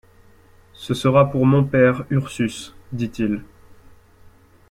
[0.73, 3.43] Ce sera pour mon père Ursus, dit-il.